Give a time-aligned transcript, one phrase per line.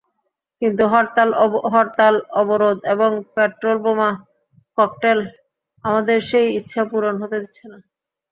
[0.61, 0.83] কিন্তু
[1.73, 4.09] হরতাল-অবরোধ এবং পেট্রলবোমা,
[4.77, 5.19] ককটেল
[5.83, 7.77] আমাদের সেই ইচ্ছা পূরণ হতে দিচ্ছে না।